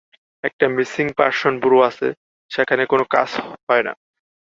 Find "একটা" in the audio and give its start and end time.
0.43-0.65